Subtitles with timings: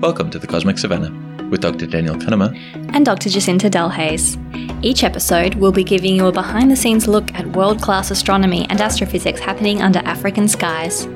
[0.00, 1.10] Welcome to the Cosmic Savannah
[1.50, 1.86] with Dr.
[1.86, 2.56] Daniel Cunnama
[2.94, 3.28] and Dr.
[3.28, 4.38] Jacinta Delhaize.
[4.82, 8.66] Each episode, we'll be giving you a behind the scenes look at world class astronomy
[8.70, 11.06] and astrophysics happening under African skies.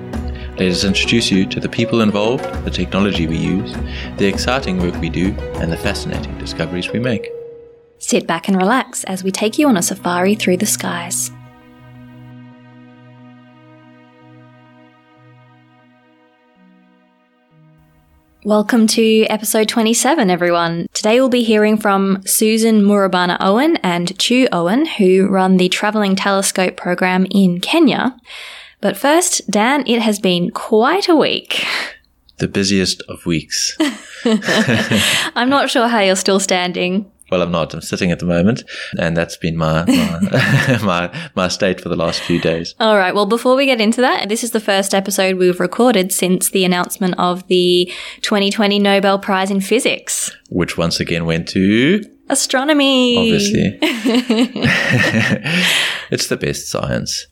[0.58, 3.72] Let us introduce you to the people involved, the technology we use,
[4.18, 7.30] the exciting work we do, and the fascinating discoveries we make.
[7.98, 11.30] Sit back and relax as we take you on a safari through the skies.
[18.44, 20.86] Welcome to episode 27, everyone.
[20.92, 26.14] Today we'll be hearing from Susan Murabana Owen and Chu Owen, who run the Travelling
[26.14, 28.14] Telescope program in Kenya.
[28.82, 31.64] But first, Dan, it has been quite a week.
[32.36, 33.78] The busiest of weeks.
[35.34, 37.10] I'm not sure how you're still standing.
[37.34, 37.74] Well, I'm not.
[37.74, 38.62] I'm sitting at the moment,
[38.96, 42.76] and that's been my my, my my state for the last few days.
[42.78, 43.12] All right.
[43.12, 46.64] Well, before we get into that, this is the first episode we've recorded since the
[46.64, 53.16] announcement of the 2020 Nobel Prize in Physics, which once again went to astronomy.
[53.18, 53.78] Obviously,
[56.12, 57.26] it's the best science.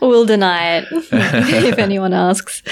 [0.00, 2.62] We'll deny it if anyone asks.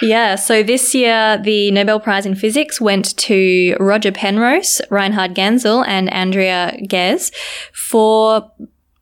[0.00, 5.84] Yeah, so this year the Nobel Prize in Physics went to Roger Penrose, Reinhard Genzel,
[5.86, 7.30] and Andrea Ghez
[7.72, 8.50] for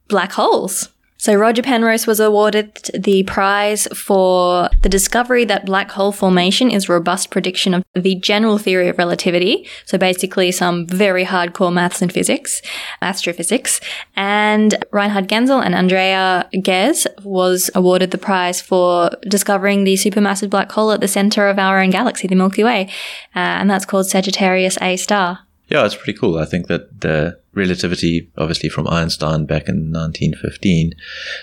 [0.08, 0.88] black holes.
[1.20, 6.88] So Roger Penrose was awarded the prize for the discovery that black hole formation is
[6.88, 9.68] robust prediction of the general theory of relativity.
[9.84, 12.62] So basically some very hardcore maths and physics,
[13.02, 13.82] astrophysics.
[14.16, 20.72] And Reinhard Genzel and Andrea Ghez was awarded the prize for discovering the supermassive black
[20.72, 22.88] hole at the center of our own galaxy, the Milky Way.
[23.36, 25.40] Uh, and that's called Sagittarius A star.
[25.70, 26.38] Yeah, it's pretty cool.
[26.38, 30.92] I think that the relativity, obviously from Einstein back in 1915,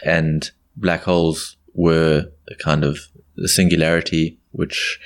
[0.03, 2.99] and black holes were a kind of
[3.45, 4.99] singularity which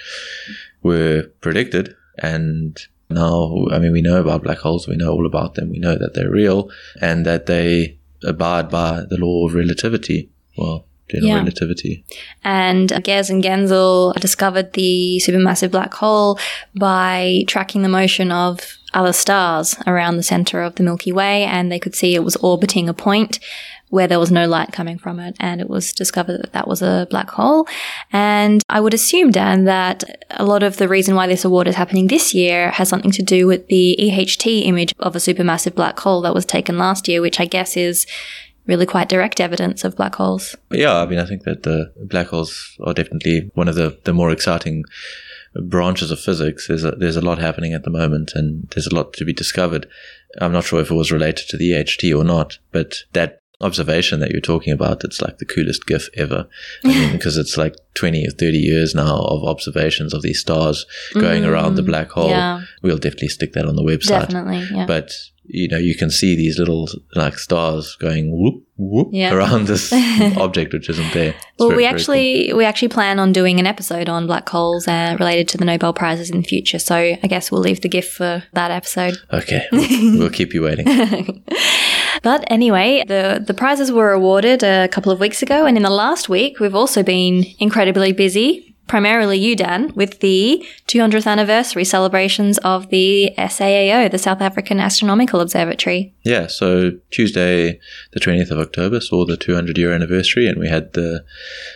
[0.82, 1.96] were predicted.
[2.18, 2.80] And
[3.10, 5.98] now, I mean, we know about black holes, we know all about them, we know
[5.98, 6.70] that they're real
[7.00, 10.32] and that they abide by the law of relativity.
[10.58, 11.38] Well, general yeah.
[11.38, 12.06] relativity.
[12.44, 16.40] And Ghez and Genzel discovered the supermassive black hole
[16.74, 21.72] by tracking the motion of other stars around the center of the Milky Way, and
[21.72, 23.40] they could see it was orbiting a point
[23.90, 26.82] where there was no light coming from it, and it was discovered that that was
[26.82, 27.68] a black hole.
[28.12, 31.76] And I would assume, Dan, that a lot of the reason why this award is
[31.76, 36.00] happening this year has something to do with the EHT image of a supermassive black
[36.00, 38.08] hole that was taken last year, which I guess is
[38.66, 40.56] really quite direct evidence of black holes.
[40.70, 44.14] Yeah, I mean, I think that the black holes are definitely one of the, the
[44.14, 44.86] more exciting
[45.56, 46.68] branches of physics.
[46.68, 49.34] There's a, there's a lot happening at the moment, and there's a lot to be
[49.34, 49.88] discovered.
[50.40, 54.20] I'm not sure if it was related to the EHT or not, but that observation
[54.20, 56.48] that you're talking about, it's like the coolest GIF ever.
[56.84, 60.86] I mean, because it's like 20 or 30 years now of observations of these stars
[61.14, 62.30] going mm, around the black hole.
[62.30, 62.62] Yeah.
[62.82, 64.30] We'll definitely stick that on the website.
[64.30, 64.86] Definitely, yeah.
[64.86, 65.12] But
[65.46, 69.34] you know, you can see these little like stars going whoop whoop yeah.
[69.34, 69.92] around this
[70.38, 71.30] object which isn't there.
[71.30, 72.58] It's well, very, we actually cool.
[72.58, 75.94] we actually plan on doing an episode on black holes uh, related to the Nobel
[75.94, 76.80] prizes in the future.
[76.80, 79.18] So I guess we'll leave the gift for that episode.
[79.34, 80.86] Okay, we'll, we'll keep you waiting.
[82.24, 85.90] but anyway, the the prizes were awarded a couple of weeks ago, and in the
[85.90, 92.58] last week we've also been incredibly busy primarily you, Dan, with the 200th anniversary celebrations
[92.58, 96.14] of the SAAO, the South African Astronomical Observatory.
[96.24, 97.80] Yeah, so Tuesday,
[98.12, 101.24] the 20th of October, saw the 200 year anniversary, and we had the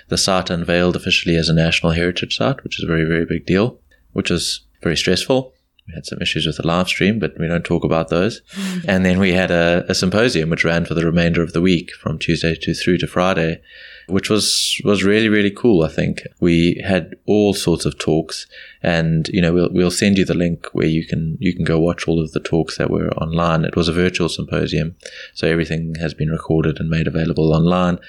[0.10, 3.46] the site unveiled officially as a national heritage site, which is a very, very big
[3.46, 3.80] deal,
[4.12, 5.54] which was very stressful.
[5.88, 8.42] We had some issues with the live stream, but we don't talk about those.
[8.90, 11.92] and then we had a, a symposium which ran for the remainder of the week
[11.94, 13.62] from Tuesday to through to Friday
[14.08, 15.84] which was was really really cool.
[15.84, 18.48] I think we had all sorts of talks,
[18.84, 21.80] and you know we'll we'll send you the link where you can you can go
[21.80, 23.66] watch all of the talks that were online.
[23.66, 24.96] It was a virtual symposium,
[25.34, 28.00] so everything has been recorded and made available online.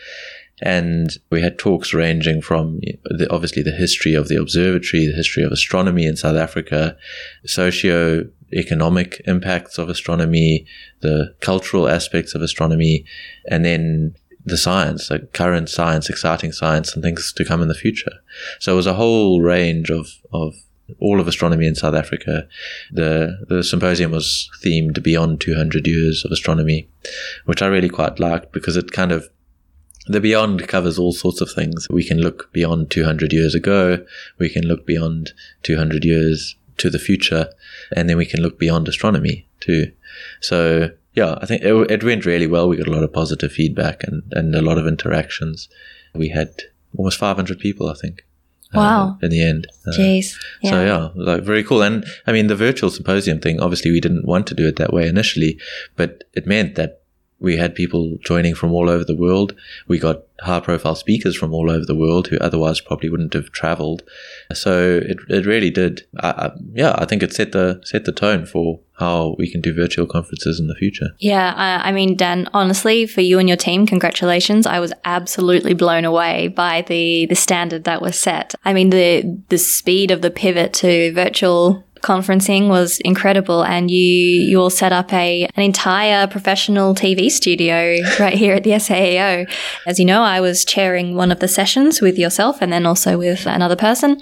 [0.62, 5.42] And we had talks ranging from the, obviously the history of the observatory, the history
[5.42, 6.97] of astronomy in South Africa,
[7.45, 10.66] socio economic impacts of astronomy,
[11.01, 13.04] the cultural aspects of astronomy,
[13.51, 14.15] and then
[14.47, 18.13] the science, like current science, exciting science, and things to come in the future.
[18.60, 20.54] So it was a whole range of, of
[21.01, 22.47] all of astronomy in South Africa.
[22.93, 26.89] The the symposium was themed beyond 200 years of astronomy,
[27.45, 29.28] which I really quite liked because it kind of
[30.07, 31.89] the beyond covers all sorts of things.
[31.91, 34.07] We can look beyond 200 years ago.
[34.39, 35.33] We can look beyond
[35.65, 37.49] 200 years to the future,
[37.97, 39.91] and then we can look beyond astronomy too.
[40.41, 42.68] So yeah, I think it, it went really well.
[42.68, 45.68] We got a lot of positive feedback and, and a lot of interactions.
[46.15, 46.51] We had
[46.97, 48.22] almost 500 people, I think.
[48.74, 49.66] uh, in the end.
[49.86, 50.34] Uh, Jeez.
[50.63, 50.71] Yeah.
[50.71, 51.83] So yeah, like very cool.
[51.83, 53.60] And I mean, the virtual symposium thing.
[53.60, 55.59] Obviously, we didn't want to do it that way initially,
[55.97, 57.01] but it meant that
[57.39, 59.54] we had people joining from all over the world.
[59.86, 64.03] We got high-profile speakers from all over the world who otherwise probably wouldn't have traveled.
[64.53, 66.03] So it it really did.
[66.21, 69.60] I, I, yeah, I think it set the set the tone for how we can
[69.60, 71.09] do virtual conferences in the future.
[71.19, 74.66] Yeah, I, I mean, Dan, honestly, for you and your team, congratulations.
[74.66, 78.54] I was absolutely blown away by the, the standard that was set.
[78.65, 83.98] I mean, the, the speed of the pivot to virtual conferencing was incredible and you
[83.98, 89.51] you all set up a an entire professional TV studio right here at the SAAO.
[89.87, 93.19] As you know, I was chairing one of the sessions with yourself and then also
[93.19, 94.21] with another person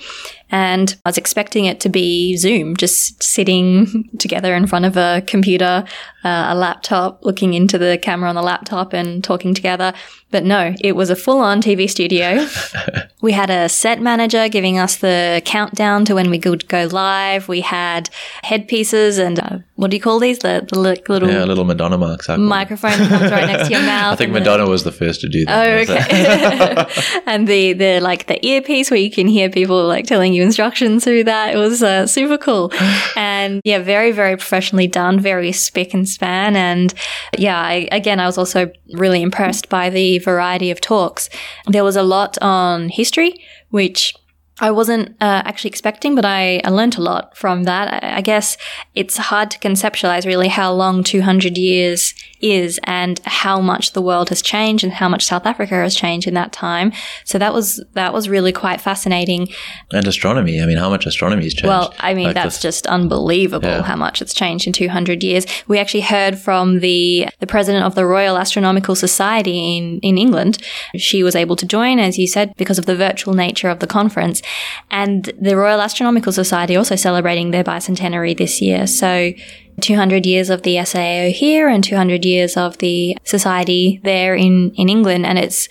[0.55, 5.21] and I was expecting it to be Zoom, just sitting together in front of a
[5.27, 5.85] computer,
[6.23, 9.93] uh, a laptop, looking into the camera on the laptop and talking together.
[10.35, 12.45] But no, it was a full on TV studio.
[13.23, 17.47] we had a set manager giving us the countdown to when we could go live.
[17.47, 18.11] We had
[18.43, 20.41] headpieces and uh, what do you call these?
[20.41, 22.29] The, the little Yeah, little Madonna marks.
[22.29, 24.15] I microphone that comes right next to your mouth.
[24.15, 25.89] I think and the- Madonna was the first to do that.
[25.89, 27.23] Oh, okay.
[27.27, 31.05] and the the like the earpiece where you can hear people like telling you instructions
[31.05, 31.55] through that.
[31.55, 32.73] It was uh, super cool,
[33.17, 36.93] and yeah, very very professionally done, very spick and span, and
[37.39, 41.29] yeah, I, again, I was also really impressed by the variety of talks.
[41.67, 43.35] There was a lot on history,
[43.71, 44.15] which.
[44.61, 48.05] I wasn't uh, actually expecting, but I, I learned a lot from that.
[48.05, 48.57] I, I guess
[48.95, 54.29] it's hard to conceptualize really how long 200 years is and how much the world
[54.29, 56.93] has changed and how much South Africa has changed in that time.
[57.25, 59.49] So that was that was really quite fascinating.
[59.93, 60.61] And astronomy.
[60.63, 61.67] I mean, how much astronomy has changed?
[61.67, 63.83] Well, I mean Like that's this- just unbelievable Yeah.
[63.83, 65.47] how much it's changed in 200 years.
[65.67, 70.59] We actually heard from the the president of the Royal Astronomical Society in in England.
[70.97, 73.87] She was able to join, as you said, because of the virtual nature of the
[73.87, 74.43] conference,
[74.91, 78.87] and the Royal Astronomical Society also celebrating their bicentenary this year.
[78.87, 79.33] So.
[79.81, 84.89] 200 years of the SAO here and 200 years of the society there in, in
[84.89, 85.27] England.
[85.27, 85.69] And it's,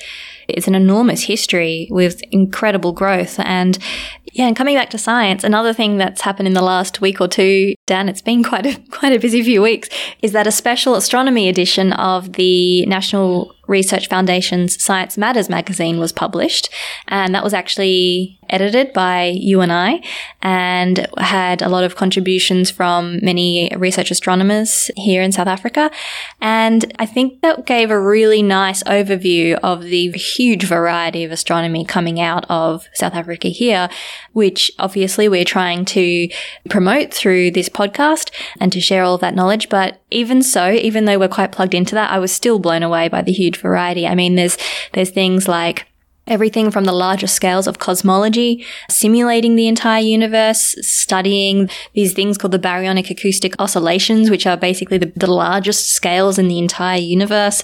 [0.50, 3.40] it's an enormous history with incredible growth.
[3.40, 3.78] And
[4.34, 7.28] yeah, and coming back to science, another thing that's happened in the last week or
[7.28, 9.90] two, Dan, it's been quite a quite a busy few weeks,
[10.22, 16.12] is that a special astronomy edition of the National Research Foundation's Science Matters magazine was
[16.12, 16.69] published,
[17.07, 20.01] and that was actually edited by you and I,
[20.42, 25.89] and had a lot of contributions from many research astronomers here in South Africa,
[26.42, 31.86] and I think that gave a really nice overview of the huge variety of astronomy
[31.86, 33.89] coming out of South Africa here,
[34.33, 36.27] which obviously we're trying to
[36.69, 38.30] promote through this podcast
[38.60, 39.69] and to share all of that knowledge.
[39.69, 43.07] But even so, even though we're quite plugged into that, I was still blown away
[43.07, 44.08] by the huge variety.
[44.08, 44.58] I mean, there's,
[44.94, 45.88] there's things like
[46.26, 52.54] Everything from the larger scales of cosmology, simulating the entire universe, studying these things called
[52.54, 57.62] the baryonic acoustic oscillations, which are basically the, the largest scales in the entire universe,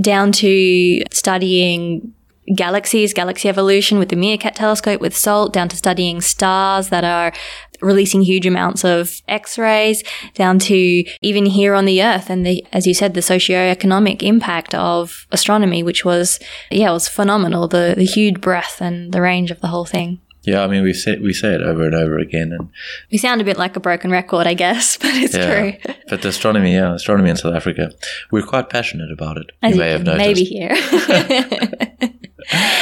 [0.00, 2.14] down to studying
[2.54, 7.34] galaxies, galaxy evolution with the Meerkat telescope with SALT, down to studying stars that are
[7.80, 10.02] releasing huge amounts of X-rays,
[10.34, 14.74] down to even here on the Earth and the, as you said, the socio-economic impact
[14.74, 16.38] of astronomy, which was,
[16.70, 17.68] yeah, it was phenomenal.
[17.68, 20.20] The, the huge breadth and the range of the whole thing.
[20.42, 22.70] yeah, I mean, we say we say it over and over again, and
[23.12, 25.60] We sound a bit like a broken record, I guess, but it's yeah.
[25.60, 25.94] true.
[26.08, 27.90] But the astronomy, yeah, astronomy in South Africa,
[28.30, 29.50] we're quite passionate about it.
[29.62, 30.26] As you may have noticed.
[30.26, 30.70] maybe hear.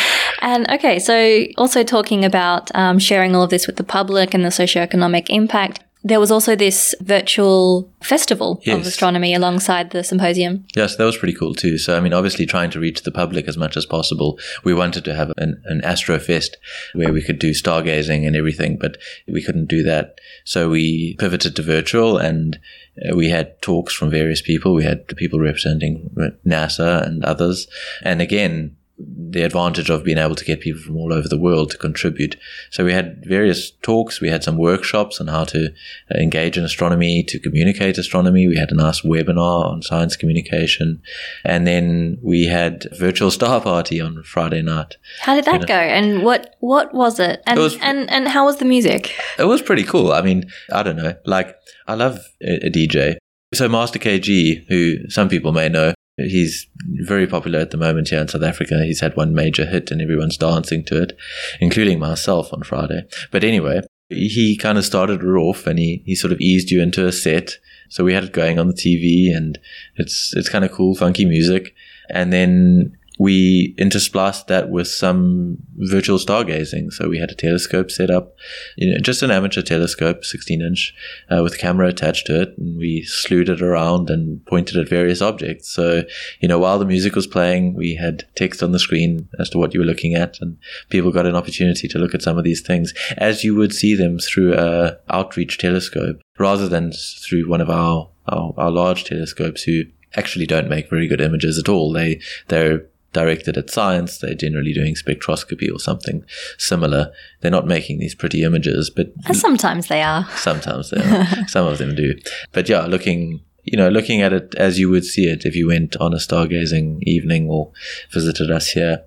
[0.47, 4.45] and okay, so also talking about um, sharing all of this with the public and
[4.45, 5.81] the socioeconomic impact.
[6.05, 10.65] There was also this virtual festival of astronomy alongside the symposium.
[10.77, 11.79] Yes, that was pretty cool too.
[11.79, 14.39] So, I mean, obviously trying to reach the public as much as possible.
[14.63, 16.59] We wanted to have an, an Astro Fest
[16.93, 20.21] where we could do stargazing and everything, but we couldn't do that.
[20.45, 22.61] So we pivoted to virtual and
[23.05, 24.75] uh, we had talks from various people.
[24.75, 26.15] We had people representing
[26.47, 27.67] NASA and others.
[28.03, 31.71] And again, the advantage of being able to get people from all over the world
[31.71, 32.37] to contribute.
[32.71, 34.21] So we had various talks.
[34.23, 35.67] We had some workshops on how to
[36.11, 38.49] uh, engage in astronomy, to communicate astronomy.
[38.49, 41.03] We had a nice webinar on science communication.
[41.45, 44.97] And then we had a virtual star party on Friday night.
[45.21, 45.75] How did that go?
[45.75, 47.43] And what what was it?
[47.47, 49.15] And It was- and and how was the music?
[49.39, 50.13] It was pretty cool.
[50.13, 51.15] I mean, I don't know.
[51.27, 51.55] Like,
[51.87, 53.17] I love a, a DJ.
[53.55, 56.67] So Master KG, who some people may know, he's
[57.05, 58.85] very popular at the moment here in South Africa.
[58.85, 61.17] He's had one major hit and everyone's dancing to it,
[61.61, 63.07] including myself on Friday.
[63.31, 66.81] But anyway, he kind of started it off and he, he sort of eased you
[66.81, 67.59] into a set.
[67.91, 69.59] So we had it going on the TV and
[69.97, 71.75] it's, it's kind of cool, funky music.
[72.09, 76.93] And then we interspliced that with some virtual stargazing.
[76.93, 78.35] So we had a telescope set up,
[78.77, 80.95] you know, just an amateur telescope, 16 inch,
[81.31, 82.55] uh, with a camera attached to it.
[82.59, 85.71] And we slewed it around and pointed at various objects.
[85.71, 86.03] So,
[86.41, 89.59] you know, while the music was playing, we had text on the screen as to
[89.59, 90.39] what you were looking at.
[90.41, 90.59] And
[90.91, 93.95] people got an opportunity to look at some of these things as you would see
[93.95, 99.63] them through a outreach telescope rather than through one of our, our, our large telescopes
[99.63, 99.85] who
[100.17, 101.93] actually don't make very good images at all.
[101.93, 104.19] They, they're directed at science.
[104.19, 106.25] They're generally doing spectroscopy or something
[106.59, 107.13] similar.
[107.41, 110.29] They're not making these pretty images, but uh, sometimes they are.
[110.37, 111.49] Sometimes they are.
[111.49, 112.15] Some of them do.
[112.53, 115.67] But yeah, looking you know, looking at it as you would see it if you
[115.67, 117.73] went on a stargazing evening or
[118.11, 119.05] visited us here.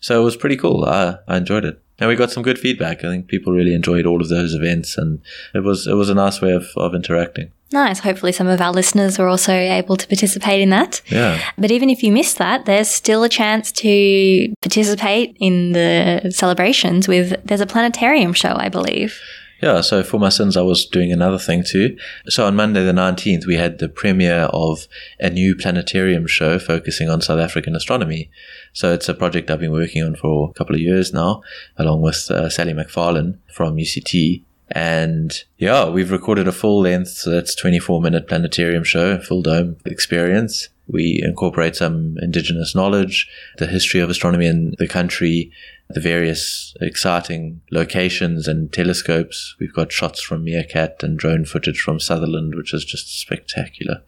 [0.00, 0.84] So it was pretty cool.
[0.84, 1.80] I, I enjoyed it.
[1.98, 3.04] And we got some good feedback.
[3.04, 5.22] I think people really enjoyed all of those events and
[5.54, 7.52] it was it was a nice way of, of interacting.
[7.72, 8.00] Nice.
[8.00, 11.00] Hopefully, some of our listeners were also able to participate in that.
[11.06, 11.40] Yeah.
[11.56, 17.08] But even if you missed that, there's still a chance to participate in the celebrations
[17.08, 19.18] with, there's a planetarium show, I believe.
[19.62, 21.96] Yeah, so for my sins, I was doing another thing too.
[22.26, 24.88] So on Monday the 19th, we had the premiere of
[25.20, 28.28] a new planetarium show focusing on South African astronomy.
[28.72, 31.42] So it's a project I've been working on for a couple of years now,
[31.76, 34.42] along with uh, Sally McFarlane from UCT.
[34.74, 39.76] And yeah, we've recorded a full length, so that's 24 minute planetarium show, full dome
[39.84, 40.68] experience.
[40.88, 45.52] We incorporate some indigenous knowledge, the history of astronomy in the country,
[45.90, 49.54] the various exciting locations and telescopes.
[49.60, 54.02] We've got shots from Meerkat and drone footage from Sutherland, which is just spectacular.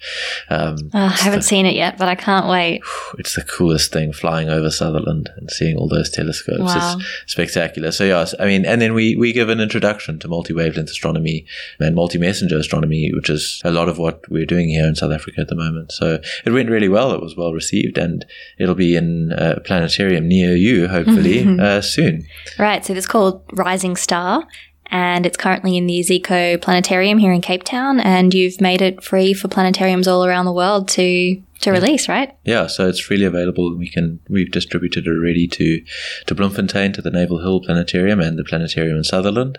[0.49, 2.83] Um, oh, I haven't the, seen it yet, but I can't wait.
[3.16, 6.59] It's the coolest thing flying over Sutherland and seeing all those telescopes.
[6.59, 6.97] Wow.
[7.23, 7.93] It's spectacular.
[7.93, 11.47] So, yes, I mean, and then we, we give an introduction to multi wavelength astronomy
[11.78, 15.12] and multi messenger astronomy, which is a lot of what we're doing here in South
[15.12, 15.93] Africa at the moment.
[15.93, 17.12] So it went really well.
[17.12, 18.26] It was well received and
[18.59, 21.47] it'll be in a planetarium near you, hopefully.
[21.61, 22.26] uh, uh, soon.
[22.59, 22.85] Right.
[22.85, 24.47] So it's called Rising Star
[24.95, 28.00] and it's currently in the Iziko Planetarium here in Cape Town.
[28.00, 31.76] And you've made it free for planetariums all around the world to to yeah.
[31.76, 32.37] release, right?
[32.45, 33.76] Yeah, so it's freely available.
[33.76, 35.83] We can we've distributed it already to
[36.26, 39.59] to Bloemfontein, to the Naval Hill Planetarium, and the Planetarium in Sutherland.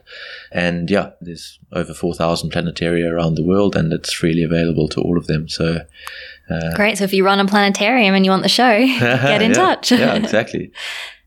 [0.51, 5.01] And yeah, there's over four thousand planetaria around the world, and it's freely available to
[5.01, 5.49] all of them.
[5.49, 5.81] So.
[6.47, 6.99] Uh, Great.
[6.99, 9.91] So if you run a planetarium and you want the show, get in yeah, touch.
[9.91, 10.71] yeah, exactly.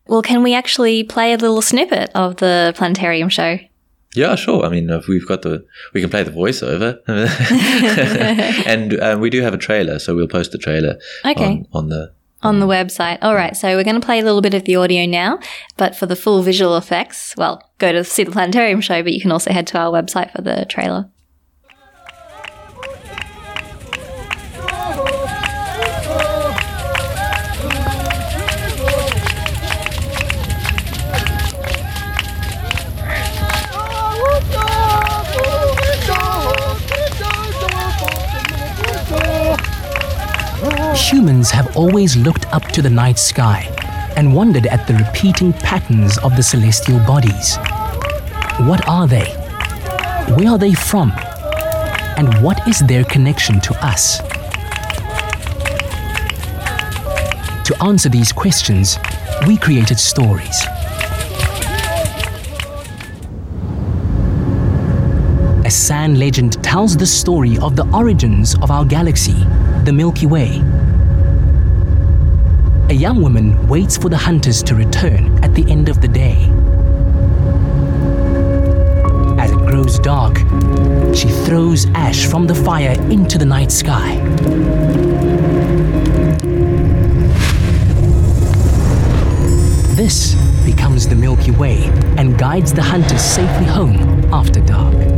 [0.09, 3.59] Well, can we actually play a little snippet of the planetarium show?
[4.15, 4.65] Yeah, sure.
[4.65, 6.99] I mean, if we've got the, we can play the voiceover,
[8.67, 10.99] and uh, we do have a trailer, so we'll post the trailer.
[11.25, 11.45] Okay.
[11.45, 13.19] On, on the on the website.
[13.21, 15.41] All right, so we're going to play a little bit of the audio now,
[15.77, 19.21] but for the full visual effects, well, go to see the planetarium show, but you
[19.21, 21.11] can also head to our website for the trailer.
[40.99, 43.63] Humans have always looked up to the night sky
[44.17, 47.57] and wondered at the repeating patterns of the celestial bodies.
[48.67, 49.27] What are they?
[50.35, 51.13] Where are they from?
[52.17, 54.19] And what is their connection to us?
[57.69, 58.99] To answer these questions,
[59.47, 60.65] we created stories.
[65.65, 69.45] A San legend tells the story of the origins of our galaxy,
[69.85, 70.63] the Milky Way,
[72.91, 76.37] a young woman waits for the hunters to return at the end of the day.
[79.39, 80.39] As it grows dark,
[81.15, 84.17] she throws ash from the fire into the night sky.
[89.95, 91.85] This becomes the Milky Way
[92.17, 95.18] and guides the hunters safely home after dark.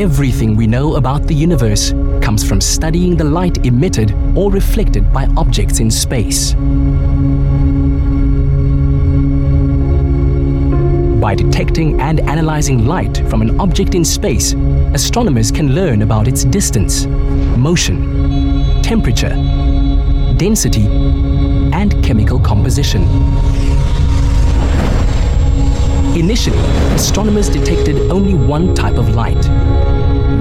[0.00, 1.92] Everything we know about the universe
[2.22, 6.54] comes from studying the light emitted or reflected by objects in space.
[11.20, 14.54] By detecting and analyzing light from an object in space,
[14.94, 17.04] astronomers can learn about its distance,
[17.58, 19.34] motion, temperature,
[20.38, 20.86] density,
[21.74, 23.02] and chemical composition.
[26.16, 26.58] Initially,
[26.94, 29.46] astronomers detected only one type of light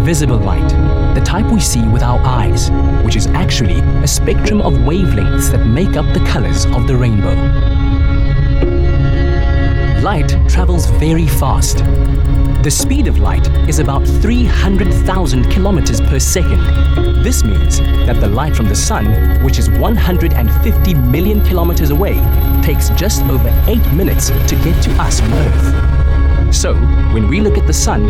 [0.10, 0.68] visible light,
[1.14, 2.72] the type we see with our eyes,
[3.06, 7.36] which is actually a spectrum of wavelengths that make up the colors of the rainbow.
[10.02, 11.84] Light travels very fast.
[12.62, 16.60] The speed of light is about 300,000 kilometers per second.
[17.24, 22.16] This means that the light from the sun, which is 150 million kilometers away,
[22.62, 26.54] takes just over 8 minutes to get to us on Earth.
[26.54, 26.74] So,
[27.14, 28.04] when we look at the sun,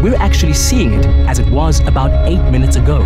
[0.00, 3.00] we're actually seeing it as it was about eight minutes ago.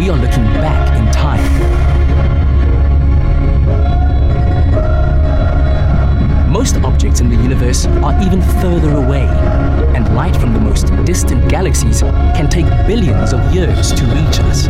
[0.00, 1.81] We are looking back in time.
[6.52, 9.26] Most objects in the universe are even further away,
[9.96, 14.68] and light from the most distant galaxies can take billions of years to reach us.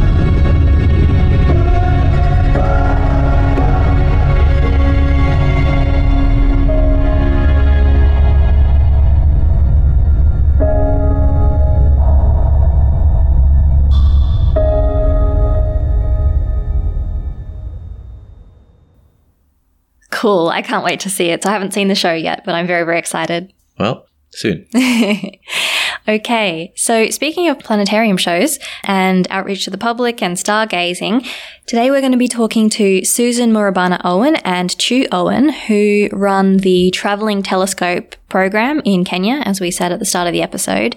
[20.22, 20.50] Cool.
[20.50, 21.42] I can't wait to see it.
[21.42, 23.52] So I haven't seen the show yet, but I'm very, very excited.
[23.76, 24.68] Well, soon.
[26.08, 31.28] okay, so speaking of planetarium shows and outreach to the public and stargazing,
[31.66, 36.58] today we're going to be talking to Susan Murabana Owen and Chu Owen, who run
[36.58, 40.94] the Traveling Telescope program in Kenya, as we said at the start of the episode.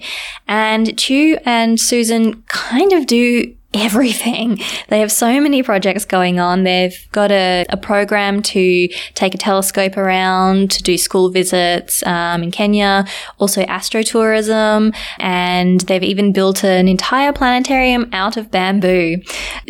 [0.48, 4.60] And Chu and Susan kind of do everything.
[4.88, 6.64] They have so many projects going on.
[6.64, 12.44] They've got a, a program to take a telescope around, to do school visits um,
[12.44, 13.06] in Kenya,
[13.40, 19.22] also astrotourism, and they've even built an entire planetarium out of bamboo.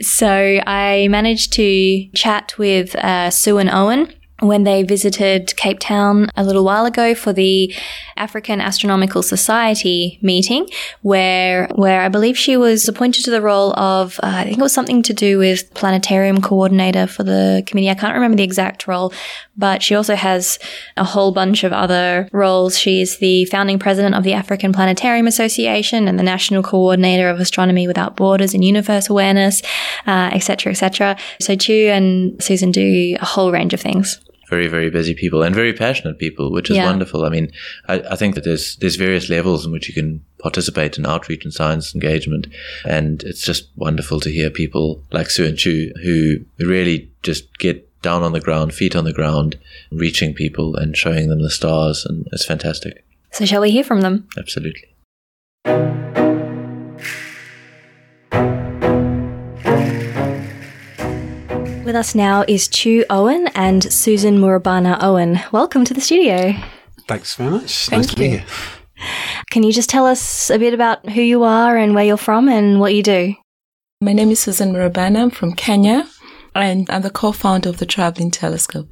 [0.01, 6.29] So I managed to chat with uh, Sue and Owen when they visited Cape Town
[6.35, 7.73] a little while ago for the
[8.17, 10.67] African Astronomical Society meeting,
[11.01, 14.61] where where I believe she was appointed to the role of uh, I think it
[14.61, 17.89] was something to do with planetarium coordinator for the committee.
[17.89, 19.13] I can't remember the exact role,
[19.55, 20.59] but she also has
[20.97, 22.77] a whole bunch of other roles.
[22.77, 27.39] She is the founding president of the African Planetarium Association and the national coordinator of
[27.39, 29.61] Astronomy Without Borders and Universe Awareness,
[30.05, 31.09] etc., uh, etc.
[31.11, 35.43] Et so Chu and Susan do a whole range of things very very busy people
[35.43, 36.85] and very passionate people, which is yeah.
[36.85, 37.25] wonderful.
[37.25, 37.51] I mean,
[37.87, 41.43] I, I, think that there's there's various levels in which you can participate in outreach
[41.43, 42.47] and science engagement,
[42.87, 47.85] and it's just wonderful to hear people like Sue and Chu who really just get
[48.01, 49.57] down on the ground, feet on the ground,
[49.91, 53.03] reaching people and showing them the stars, and it's fantastic.
[53.31, 54.27] So, shall we hear from them?
[54.37, 54.95] Absolutely.
[61.85, 65.39] With us now is Chu Owen and Susan Murabana Owen.
[65.51, 66.55] Welcome to the studio.
[67.07, 67.89] Thanks very much.
[67.89, 68.15] Thank nice you.
[68.15, 68.45] to be here.
[69.51, 72.49] Can you just tell us a bit about who you are and where you're from
[72.49, 73.35] and what you do?
[74.01, 75.21] My name is Susan Murabana.
[75.21, 76.07] I'm from Kenya
[76.55, 78.91] and I'm the co-founder of the Traveling Telescope.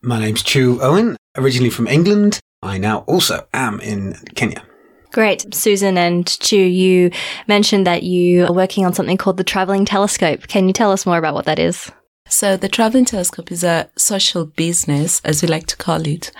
[0.00, 2.38] My name's Chu Owen, originally from England.
[2.62, 4.62] I now also am in Kenya.
[5.10, 5.52] Great.
[5.52, 7.10] Susan and Chu, you
[7.48, 10.46] mentioned that you are working on something called the Traveling Telescope.
[10.46, 11.90] Can you tell us more about what that is?
[12.32, 16.32] So the Traveling Telescope is a social business, as we like to call it.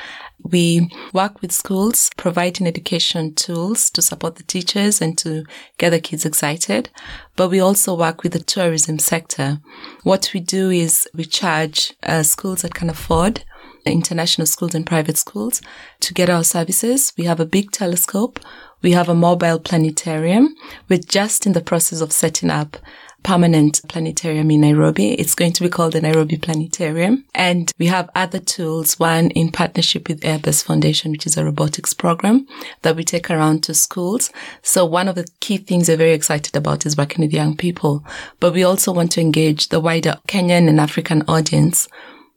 [0.43, 5.45] We work with schools, providing education tools to support the teachers and to
[5.77, 6.89] get the kids excited.
[7.37, 9.61] But we also work with the tourism sector.
[10.03, 13.45] What we do is we charge uh, schools that can afford
[13.85, 15.61] international schools and private schools
[16.01, 17.13] to get our services.
[17.19, 18.41] We have a big telescope.
[18.81, 20.55] We have a mobile planetarium.
[20.89, 22.79] We're just in the process of setting up
[23.23, 25.15] permanent planetarium in Nairobi.
[25.15, 27.25] It's going to be called the Nairobi Planetarium.
[27.35, 31.95] And we have other tools, one in partnership with Airbus Foundation, which is a robotics
[31.95, 32.47] program
[32.83, 34.31] that we take around to schools.
[34.63, 38.05] So one of the key things we're very excited about is working with young people,
[38.41, 41.89] but we also want to engage the wider Kenyan and African audience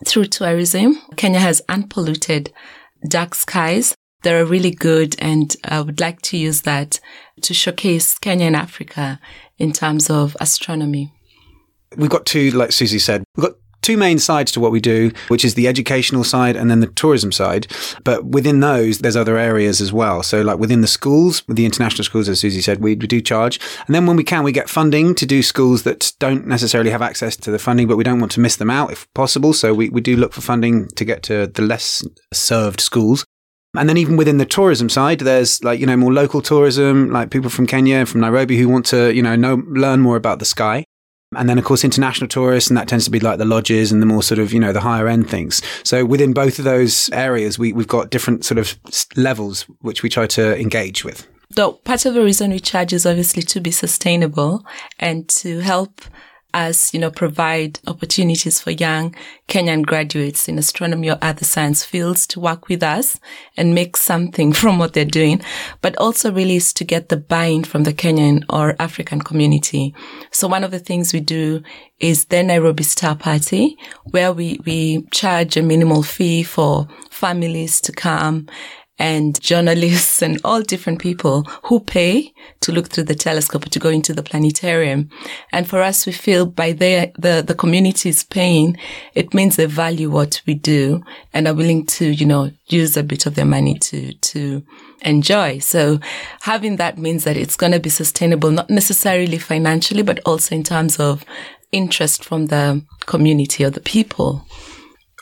[0.05, 0.99] through tourism.
[1.15, 2.51] Kenya has unpolluted
[3.07, 3.95] dark skies
[4.25, 6.99] they are really good and I would like to use that
[7.41, 9.19] to showcase Kenya and Africa
[9.57, 11.13] in terms of astronomy?
[11.97, 15.11] We've got two, like Susie said, we've got two main sides to what we do,
[15.27, 17.67] which is the educational side and then the tourism side.
[18.03, 20.23] But within those, there's other areas as well.
[20.23, 23.59] So like within the schools, the international schools, as Susie said, we, we do charge.
[23.85, 27.03] And then when we can, we get funding to do schools that don't necessarily have
[27.03, 29.53] access to the funding, but we don't want to miss them out if possible.
[29.53, 33.23] So we, we do look for funding to get to the less served schools.
[33.77, 37.29] And then even within the tourism side, there's like, you know, more local tourism, like
[37.29, 40.39] people from Kenya, and from Nairobi who want to, you know, know, learn more about
[40.39, 40.85] the sky.
[41.35, 44.01] And then, of course, international tourists, and that tends to be like the lodges and
[44.01, 45.61] the more sort of, you know, the higher end things.
[45.83, 48.77] So within both of those areas, we, we've got different sort of
[49.17, 51.27] levels which we try to engage with.
[51.55, 54.65] So part of the reason we charge is obviously to be sustainable
[54.99, 56.01] and to help
[56.55, 59.13] us, you know, provide opportunities for young
[59.47, 63.19] Kenyan graduates in astronomy or other science fields to work with us
[63.57, 65.41] and make something from what they're doing,
[65.81, 69.93] but also really is to get the buy-in from the Kenyan or African community.
[70.31, 71.61] So one of the things we do
[71.99, 77.91] is the Nairobi Star Party, where we, we charge a minimal fee for families to
[77.91, 78.47] come
[78.97, 83.89] and journalists and all different people who pay to look through the telescope to go
[83.89, 85.10] into the planetarium.
[85.51, 88.77] And for us, we feel by the, the, the community is paying,
[89.13, 91.03] it means they value what we do
[91.34, 94.63] and are willing to, you know, use a bit of their money to, to
[95.01, 95.60] enjoy.
[95.60, 95.99] So
[96.41, 100.63] having that means that it's going to be sustainable, not necessarily financially, but also in
[100.63, 101.25] terms of
[101.71, 104.45] interest from the community or the people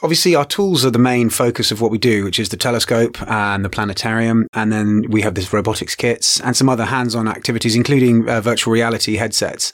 [0.03, 3.21] obviously our tools are the main focus of what we do, which is the telescope
[3.23, 4.47] and the planetarium.
[4.53, 8.73] And then we have this robotics kits and some other hands-on activities, including uh, virtual
[8.73, 9.71] reality headsets.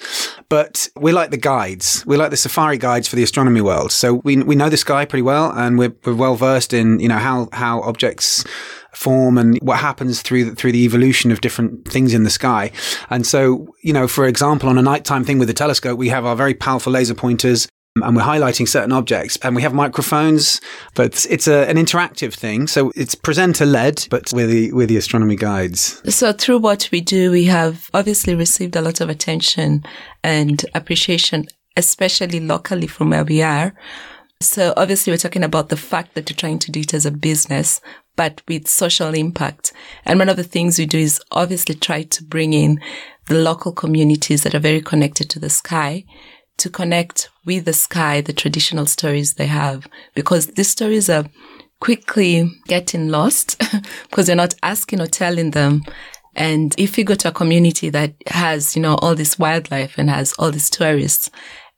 [0.47, 2.05] But we're like the guides.
[2.05, 3.91] We're like the safari guides for the astronomy world.
[3.91, 7.07] So we, we know the sky pretty well and we're, we're well versed in, you
[7.07, 8.45] know, how, how objects
[8.93, 12.71] form and what happens through the, through the evolution of different things in the sky.
[13.09, 16.25] And so, you know, for example, on a nighttime thing with the telescope, we have
[16.25, 17.67] our very powerful laser pointers
[18.03, 20.61] and we're highlighting certain objects and we have microphones,
[20.95, 22.67] but it's a, an interactive thing.
[22.67, 26.01] So it's presenter led, but with the, with the astronomy guides.
[26.13, 29.83] So through what we do, we have obviously received a lot of attention
[30.23, 33.73] and appreciation, especially locally from where we are.
[34.41, 37.11] So obviously we're talking about the fact that you're trying to do it as a
[37.11, 37.81] business,
[38.15, 39.73] but with social impact.
[40.05, 42.79] And one of the things we do is obviously try to bring in
[43.25, 46.05] the local communities that are very connected to the sky
[46.59, 51.25] to connect with the sky, the traditional stories they have, because these stories are
[51.79, 53.61] quickly getting lost
[54.09, 55.81] because they're not asking or telling them.
[56.35, 60.09] And if you go to a community that has, you know, all this wildlife and
[60.09, 61.29] has all these tourists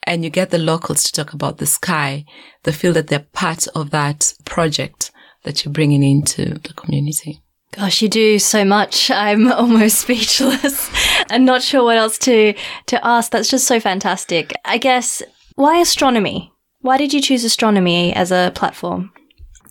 [0.03, 2.25] and you get the locals to talk about the sky,
[2.63, 5.11] they feel that they're part of that project
[5.43, 7.41] that you're bringing into the community.
[7.71, 9.09] Gosh, you do so much.
[9.11, 10.89] I'm almost speechless
[11.29, 12.53] and not sure what else to,
[12.87, 13.31] to ask.
[13.31, 14.53] That's just so fantastic.
[14.65, 15.21] I guess,
[15.55, 16.51] why astronomy?
[16.81, 19.11] Why did you choose astronomy as a platform?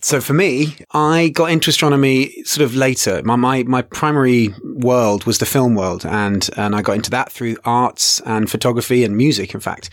[0.03, 3.23] So for me, I got into astronomy sort of later.
[3.23, 7.31] My, my, my primary world was the film world and, and I got into that
[7.31, 9.91] through arts and photography and music, in fact.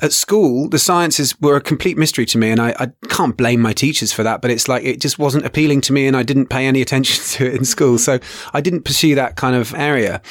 [0.00, 3.60] At school, the sciences were a complete mystery to me and I, I can't blame
[3.60, 6.22] my teachers for that, but it's like, it just wasn't appealing to me and I
[6.22, 7.98] didn't pay any attention to it in school.
[7.98, 8.18] So
[8.54, 10.22] I didn't pursue that kind of area.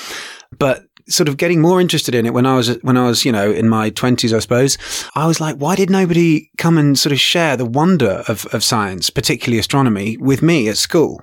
[0.58, 3.32] But sort of getting more interested in it when I was when I was you
[3.32, 4.78] know in my twenties, I suppose.
[5.16, 8.64] I was like, why did nobody come and sort of share the wonder of, of
[8.64, 11.22] science, particularly astronomy, with me at school?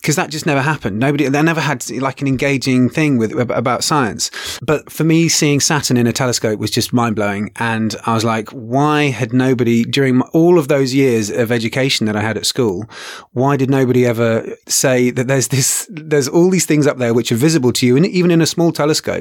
[0.00, 0.98] Because that just never happened.
[0.98, 4.30] Nobody, they never had like an engaging thing with about science.
[4.62, 8.24] But for me, seeing Saturn in a telescope was just mind blowing, and I was
[8.24, 12.46] like, why had nobody during all of those years of education that I had at
[12.46, 12.84] school?
[13.32, 17.32] Why did nobody ever say that there's this, there's all these things up there which
[17.32, 19.17] are visible to you, and even in a small telescope?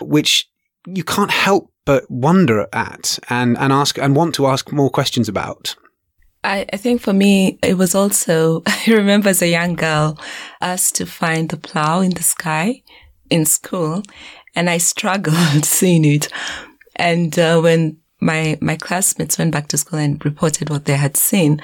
[0.00, 0.48] Which
[0.86, 5.28] you can't help but wonder at and, and ask and want to ask more questions
[5.28, 5.74] about.
[6.44, 10.18] I, I think for me, it was also, I remember as a young girl,
[10.60, 12.82] asked to find the plow in the sky
[13.30, 14.02] in school,
[14.54, 16.28] and I struggled seeing it.
[16.96, 21.16] And uh, when my my classmates went back to school and reported what they had
[21.16, 21.60] seen,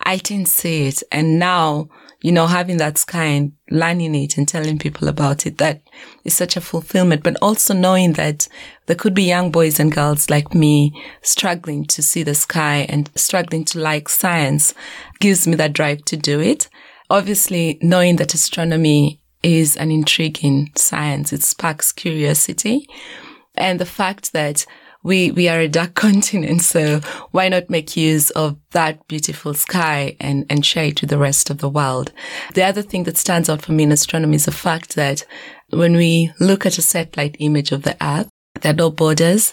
[0.00, 1.02] I didn't see it.
[1.10, 1.88] And now
[2.26, 5.82] you know, having that sky and learning it and telling people about it, that
[6.24, 7.22] is such a fulfillment.
[7.22, 8.48] But also knowing that
[8.86, 13.10] there could be young boys and girls like me struggling to see the sky and
[13.14, 14.74] struggling to like science
[15.20, 16.68] gives me that drive to do it.
[17.10, 22.88] Obviously, knowing that astronomy is an intriguing science, it sparks curiosity.
[23.54, 24.66] And the fact that
[25.06, 26.62] we, we are a dark continent.
[26.62, 31.18] So why not make use of that beautiful sky and, and share it with the
[31.18, 32.12] rest of the world?
[32.54, 35.24] The other thing that stands out for me in astronomy is the fact that
[35.70, 38.28] when we look at a satellite image of the earth,
[38.60, 39.52] there are no borders.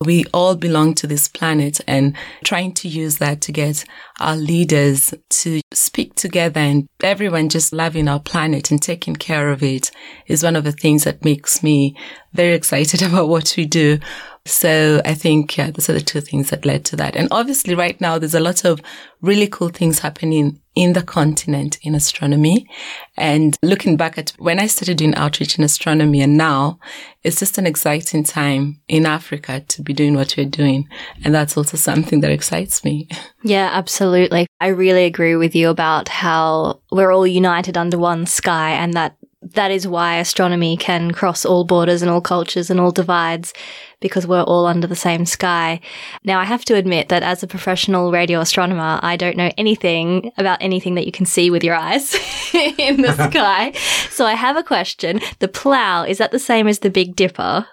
[0.00, 3.84] We all belong to this planet and trying to use that to get
[4.20, 9.60] our leaders to speak together and everyone just loving our planet and taking care of
[9.60, 9.90] it
[10.28, 11.96] is one of the things that makes me
[12.32, 13.98] very excited about what we do.
[14.44, 17.16] So I think, yeah, those are the two things that led to that.
[17.16, 18.80] And obviously right now there's a lot of
[19.20, 22.68] really cool things happening in the continent in astronomy.
[23.16, 26.78] And looking back at when I started doing outreach in astronomy and now
[27.24, 30.88] it's just an exciting time in Africa to be doing what we're doing.
[31.24, 33.08] And that's also something that excites me.
[33.44, 34.48] Yeah, absolutely.
[34.60, 39.16] I really agree with you about how we're all united under one sky and that
[39.42, 43.54] that is why astronomy can cross all borders and all cultures and all divides
[44.00, 45.80] because we're all under the same sky.
[46.24, 50.32] Now, I have to admit that as a professional radio astronomer, I don't know anything
[50.38, 52.14] about anything that you can see with your eyes
[52.54, 53.72] in the sky.
[54.10, 55.20] So I have a question.
[55.38, 57.66] The plough, is that the same as the Big Dipper?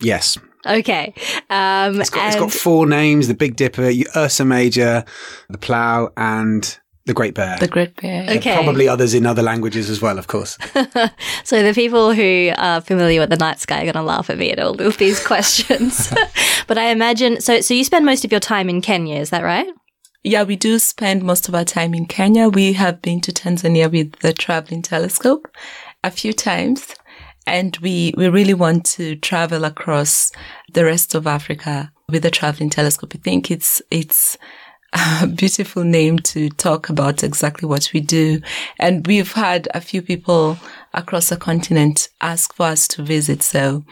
[0.00, 0.36] Yes.
[0.66, 1.14] Okay.
[1.50, 5.04] Um, It's got, it's and- got four names the Big Dipper, Ursa Major,
[5.48, 7.58] the Plough, and the Great Bear.
[7.58, 8.28] The Great Bear.
[8.38, 8.54] Okay.
[8.54, 10.58] Probably others in other languages as well, of course.
[11.44, 14.38] So the people who are familiar with the night sky are going to laugh at
[14.38, 16.12] me at all of these questions.
[16.66, 17.60] but I imagine so.
[17.60, 19.68] So you spend most of your time in Kenya, is that right?
[20.22, 22.48] Yeah, we do spend most of our time in Kenya.
[22.48, 25.48] We have been to Tanzania with the traveling telescope
[26.02, 26.94] a few times.
[27.46, 30.32] And we, we really want to travel across
[30.72, 33.12] the rest of Africa with the traveling telescope.
[33.14, 34.38] I think it's, it's
[35.22, 38.40] a beautiful name to talk about exactly what we do.
[38.78, 40.56] And we've had a few people
[40.92, 43.42] across the continent ask for us to visit.
[43.42, 43.84] So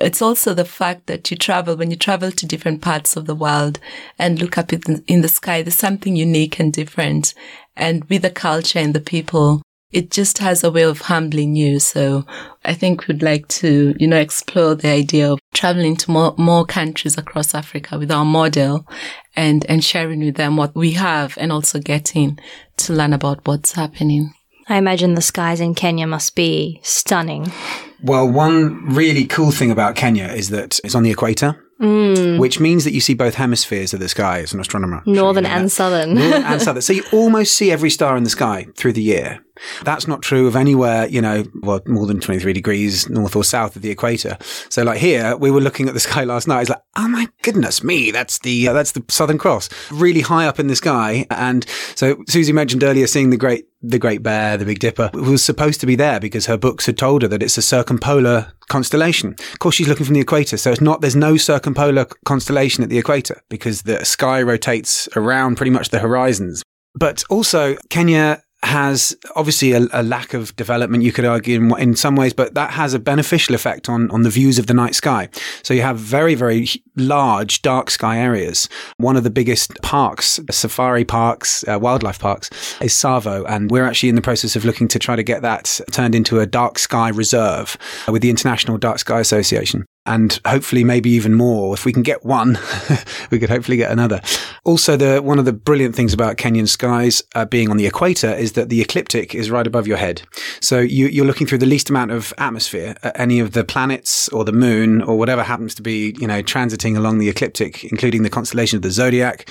[0.00, 3.34] it's also the fact that you travel, when you travel to different parts of the
[3.34, 3.78] world
[4.18, 7.32] and look up in, in the sky, there's something unique and different.
[7.76, 11.80] And with the culture and the people, it just has a way of humbling you.
[11.80, 12.24] So
[12.64, 16.64] I think we'd like to, you know, explore the idea of traveling to more, more
[16.64, 18.86] countries across Africa with our model
[19.34, 22.38] and, and sharing with them what we have and also getting
[22.78, 24.32] to learn about what's happening.
[24.68, 27.50] I imagine the skies in Kenya must be stunning.
[28.02, 32.38] Well, one really cool thing about Kenya is that it's on the equator, mm.
[32.38, 35.02] which means that you see both hemispheres of the sky as an astronomer.
[35.06, 35.70] Northern Sure you know and that.
[35.70, 36.14] southern.
[36.14, 36.82] Northern and southern.
[36.82, 39.40] So you almost see every star in the sky through the year.
[39.82, 43.76] That's not true of anywhere, you know, well, more than 23 degrees north or south
[43.76, 44.36] of the equator.
[44.68, 46.62] So like here, we were looking at the sky last night.
[46.62, 50.46] It's like, oh my goodness me, that's the, uh, that's the Southern Cross really high
[50.46, 51.26] up in the sky.
[51.30, 55.42] And so Susie mentioned earlier seeing the great, the Great Bear, the Big Dipper was
[55.42, 59.34] supposed to be there because her books had told her that it's a circumpolar constellation.
[59.52, 60.56] Of course, she's looking from the equator.
[60.56, 65.56] So it's not, there's no circumpolar constellation at the equator because the sky rotates around
[65.56, 66.62] pretty much the horizons.
[66.94, 71.96] But also, Kenya has obviously a, a lack of development, you could argue in, in
[71.96, 74.94] some ways, but that has a beneficial effect on, on the views of the night
[74.94, 75.28] sky.
[75.62, 78.68] So you have very, very large dark sky areas.
[78.98, 83.44] One of the biggest parks, safari parks, uh, wildlife parks, is Tsavo.
[83.48, 86.40] And we're actually in the process of looking to try to get that turned into
[86.40, 91.72] a dark sky reserve with the International Dark Sky Association and hopefully maybe even more.
[91.72, 92.58] If we can get one,
[93.30, 94.20] we could hopefully get another.
[94.64, 98.34] Also, the one of the brilliant things about Kenyan skies uh, being on the equator
[98.34, 100.22] is that the ecliptic is right above your head.
[100.60, 102.96] So you, you're looking through the least amount of atmosphere.
[103.04, 106.42] Uh, any of the planets or the moon or whatever happens to be, you know,
[106.42, 109.48] transiting along the ecliptic, including the constellation of the zodiac.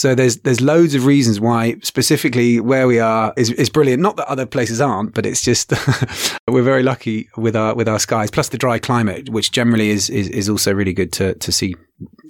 [0.00, 4.00] So there's there's loads of reasons why specifically where we are is, is brilliant.
[4.00, 5.74] Not that other places aren't, but it's just
[6.48, 8.30] we're very lucky with our with our skies.
[8.30, 11.74] Plus the dry climate, which generally is is, is also really good to to see,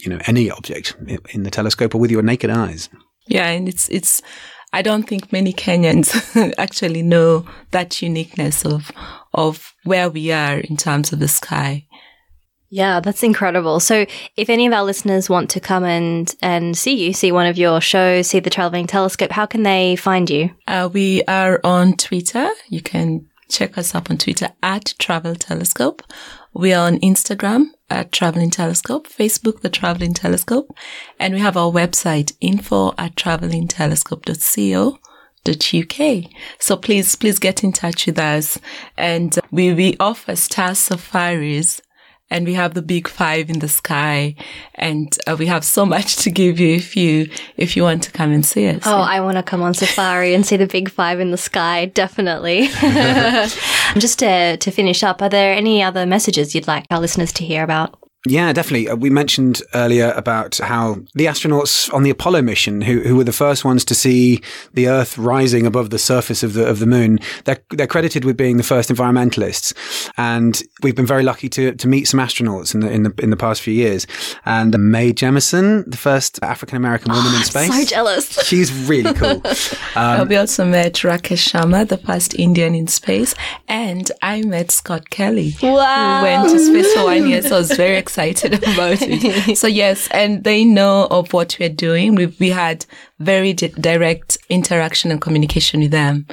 [0.02, 0.96] you know, any object
[1.28, 2.88] in the telescope or with your naked eyes.
[3.28, 4.20] Yeah, and it's it's
[4.72, 8.90] I don't think many Kenyans actually know that uniqueness of
[9.32, 11.86] of where we are in terms of the sky.
[12.72, 13.80] Yeah, that's incredible.
[13.80, 14.06] So,
[14.36, 17.58] if any of our listeners want to come and and see you, see one of
[17.58, 20.50] your shows, see the traveling telescope, how can they find you?
[20.68, 22.48] Uh, we are on Twitter.
[22.68, 26.04] You can check us up on Twitter at Travel Telescope.
[26.54, 30.72] We are on Instagram at Traveling Telescope, Facebook, The Traveling Telescope,
[31.18, 34.98] and we have our website info at travelingtelescope.co.
[35.48, 36.30] uk.
[36.60, 38.58] So please, please get in touch with us.
[38.96, 41.80] And we, we offer star safaris
[42.30, 44.34] and we have the big five in the sky
[44.74, 48.10] and uh, we have so much to give you if you, if you want to
[48.10, 48.82] come and see us.
[48.86, 51.86] Oh, I want to come on safari and see the big five in the sky,
[51.86, 52.68] definitely.
[53.98, 57.44] Just to, to finish up, are there any other messages you'd like our listeners to
[57.44, 57.98] hear about?
[58.26, 58.88] Yeah, definitely.
[58.88, 63.24] Uh, We mentioned earlier about how the astronauts on the Apollo mission, who, who were
[63.24, 64.42] the first ones to see
[64.74, 68.36] the Earth rising above the surface of the of the moon, they're they're credited with
[68.36, 69.72] being the first environmentalists,
[70.18, 73.30] and we've been very lucky to to meet some astronauts in the in the in
[73.30, 74.06] the past few years.
[74.44, 78.32] And Mae Jemison, the first African American woman in space, So jealous.
[78.46, 79.42] she's really cool.
[79.96, 83.34] Uh, we also met Rakesh Sharma, the first Indian in space,
[83.66, 85.56] and I met Scott Kelly.
[85.60, 86.18] Wow.
[86.18, 89.56] Who went to space for one year, so I was very excited about it.
[89.56, 92.16] so yes, and they know of what we're doing.
[92.16, 92.84] We've, we had
[93.20, 96.26] very di- direct interaction and communication with them.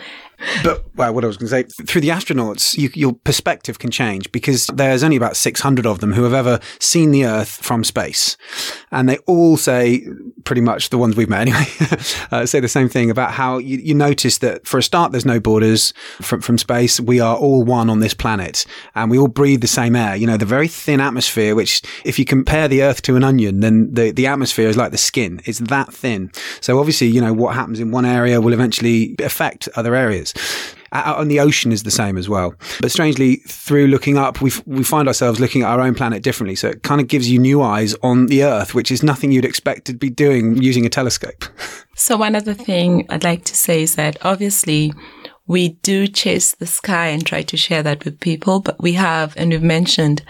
[0.63, 3.89] But well, what I was going to say, through the astronauts, you, your perspective can
[3.91, 7.84] change because there's only about 600 of them who have ever seen the Earth from
[7.84, 8.38] space.
[8.91, 10.06] And they all say,
[10.43, 11.65] pretty much the ones we've met anyway,
[12.32, 15.26] uh, say the same thing about how you, you, notice that for a start, there's
[15.26, 17.00] no borders from, from space.
[17.00, 20.15] We are all one on this planet and we all breathe the same air.
[20.15, 23.60] You know, the very thin atmosphere, which if you compare the Earth to an onion,
[23.60, 25.41] then the, the atmosphere is like the skin.
[25.45, 26.32] It's that thin.
[26.62, 30.26] So obviously, you know, what happens in one area will eventually affect other areas.
[30.93, 32.55] Out on the ocean is the same as well.
[32.81, 36.55] But strangely, through looking up, we we find ourselves looking at our own planet differently.
[36.55, 39.45] So it kind of gives you new eyes on the Earth, which is nothing you'd
[39.45, 41.45] expect to be doing using a telescope.
[41.99, 44.93] So one other thing I'd like to say is that obviously
[45.47, 49.33] we do chase the sky and try to share that with people, but we have,
[49.37, 50.21] and we've mentioned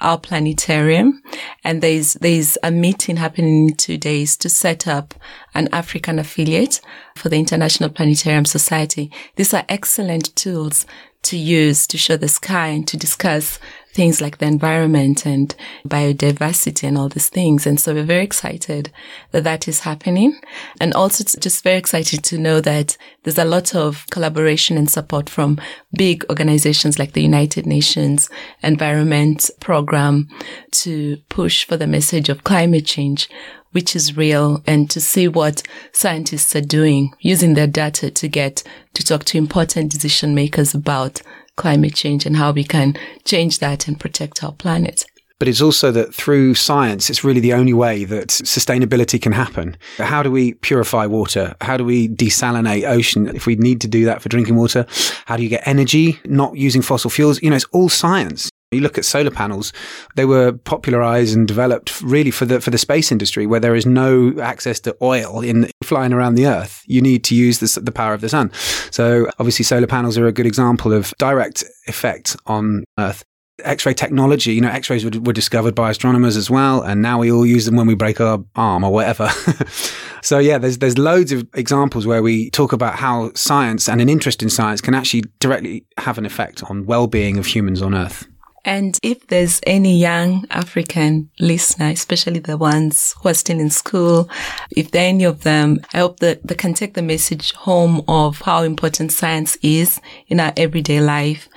[0.00, 1.22] our planetarium.
[1.62, 5.14] And there's, there's a meeting happening in two days to set up
[5.54, 6.80] an African affiliate
[7.16, 9.10] for the International Planetarium Society.
[9.36, 10.86] These are excellent tools
[11.22, 13.58] to use to show the sky and to discuss
[13.94, 15.54] things like the environment and
[15.86, 17.66] biodiversity and all these things.
[17.66, 18.90] And so we're very excited
[19.30, 20.38] that that is happening.
[20.80, 25.30] And also just very excited to know that there's a lot of collaboration and support
[25.30, 25.60] from
[25.96, 28.28] big organizations like the United Nations
[28.62, 30.28] Environment Program
[30.72, 33.28] to push for the message of climate change
[33.74, 38.62] which is real and to see what scientists are doing using their data to get
[38.92, 41.20] to talk to important decision makers about
[41.56, 45.04] climate change and how we can change that and protect our planet.
[45.40, 49.76] But it's also that through science, it's really the only way that sustainability can happen.
[49.98, 51.54] How do we purify water?
[51.60, 54.86] How do we desalinate ocean if we need to do that for drinking water?
[55.26, 57.42] How do you get energy not using fossil fuels?
[57.42, 58.48] You know, it's all science.
[58.74, 59.72] You look at solar panels;
[60.16, 63.86] they were popularized and developed really for the for the space industry, where there is
[63.86, 66.82] no access to oil in flying around the Earth.
[66.86, 68.52] You need to use the, the power of the sun.
[68.90, 73.24] So obviously, solar panels are a good example of direct effect on Earth.
[73.62, 77.30] X-ray technology, you know, X-rays were, were, discovered by astronomers as well, and now we
[77.30, 79.28] all use them when we break our arm or whatever.
[80.22, 84.08] so yeah, there's there's loads of examples where we talk about how science and an
[84.08, 88.26] interest in science can actually directly have an effect on well-being of humans on Earth.
[88.64, 94.28] And if there's any young African listener, especially the ones who are still in school,
[94.70, 98.02] if there are any of them, I hope that they can take the message home
[98.08, 101.48] of how important science is in our everyday life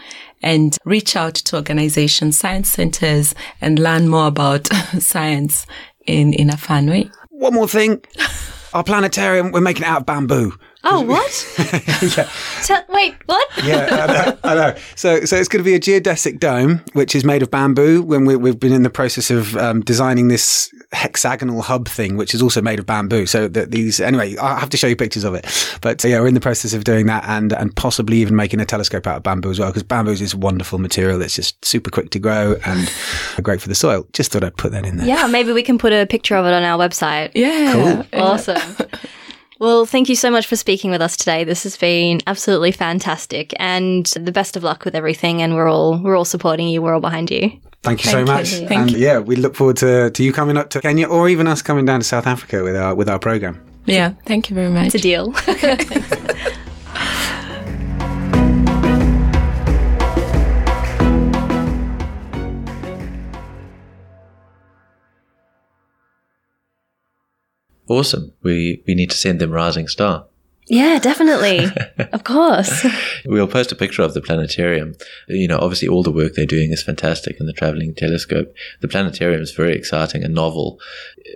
[0.41, 4.67] and reach out to organizations, science centers, and learn more about
[4.99, 5.65] science
[6.05, 7.09] in, in a fun way.
[7.29, 8.03] One more thing.
[8.73, 10.53] Our planetarium, we're making it out of bamboo.
[10.89, 11.53] Oh, what?
[12.17, 12.29] yeah.
[12.61, 13.47] So, wait, what?
[13.63, 14.79] yeah, I know, I know.
[14.95, 18.01] So, so it's going to be a geodesic dome, which is made of bamboo.
[18.03, 22.33] When we, have been in the process of um, designing this hexagonal hub thing, which
[22.33, 23.25] is also made of bamboo.
[23.25, 25.45] So that these, anyway, I have to show you pictures of it.
[25.81, 28.65] But yeah, we're in the process of doing that, and and possibly even making a
[28.65, 31.21] telescope out of bamboo as well, because bamboo is this wonderful material.
[31.21, 32.91] It's just super quick to grow and
[33.41, 34.07] great for the soil.
[34.13, 35.07] Just thought I'd put that in there.
[35.07, 37.31] Yeah, maybe we can put a picture of it on our website.
[37.35, 38.21] Yeah, cool.
[38.21, 38.61] awesome.
[39.59, 41.43] Well, thank you so much for speaking with us today.
[41.43, 45.97] This has been absolutely fantastic and the best of luck with everything and we're all
[45.97, 46.81] we're all supporting you.
[46.81, 47.51] We're all behind you.
[47.83, 48.53] Thank you Thank so much.
[48.53, 48.67] You.
[48.67, 48.97] and you.
[48.97, 51.85] yeah, we look forward to, to you coming up to Kenya or even us coming
[51.85, 53.63] down to South Africa with our with our program.
[53.85, 54.87] Yeah, thank you very much.
[54.87, 55.33] It's a deal.
[67.89, 68.33] Awesome.
[68.43, 70.25] We we need to send them Rising Star.
[70.69, 71.65] Yeah, definitely.
[72.11, 72.85] of course.
[73.25, 74.95] We'll post a picture of the planetarium.
[75.27, 78.53] You know, obviously all the work they're doing is fantastic in the traveling telescope.
[78.79, 80.79] The planetarium is very exciting and novel.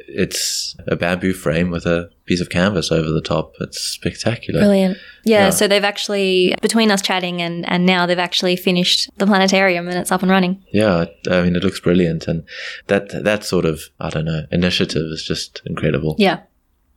[0.08, 3.56] It's a bamboo frame with a piece of canvas over the top.
[3.60, 4.62] It's spectacular.
[4.62, 4.98] Brilliant.
[5.26, 9.26] Yeah, yeah, so they've actually between us chatting and and now they've actually finished the
[9.26, 10.64] planetarium and it's up and running.
[10.72, 12.44] Yeah, I mean it looks brilliant and
[12.88, 16.16] that that sort of I don't know, initiative is just incredible.
[16.18, 16.42] Yeah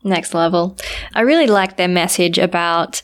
[0.07, 0.77] next level.
[1.15, 3.01] I really like their message about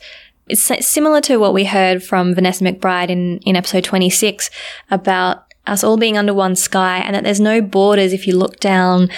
[0.47, 4.51] it's similar to what we heard from Vanessa McBride in, in episode 26
[4.91, 8.59] about us all being under one sky and that there's no borders if you look
[8.59, 9.09] down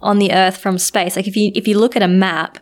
[0.00, 1.16] on the earth from space.
[1.16, 2.58] Like if you, if you look at a map,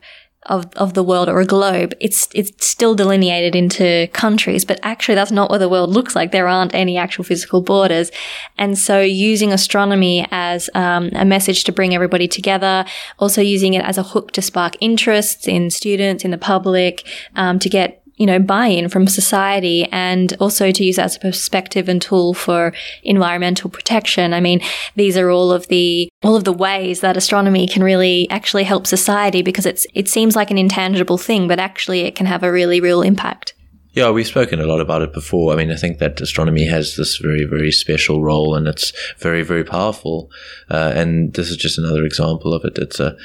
[0.49, 5.14] of, of the world or a globe, it's, it's still delineated into countries, but actually
[5.14, 6.32] that's not what the world looks like.
[6.32, 8.11] There aren't any actual physical borders.
[8.57, 12.84] And so using astronomy as um, a message to bring everybody together,
[13.18, 17.59] also using it as a hook to spark interests in students, in the public, um,
[17.59, 22.00] to get you know, buy-in from society and also to use as a perspective and
[22.00, 24.32] tool for environmental protection.
[24.32, 24.60] I mean,
[24.94, 28.86] these are all of the all of the ways that astronomy can really actually help
[28.86, 32.52] society because it's it seems like an intangible thing, but actually it can have a
[32.52, 33.52] really real impact.
[33.92, 35.54] Yeah, we've spoken a lot about it before.
[35.54, 39.42] I mean, I think that astronomy has this very, very special role, and it's very,
[39.42, 40.30] very powerful.
[40.70, 42.76] Uh, and this is just another example of it.
[42.76, 43.16] It's a,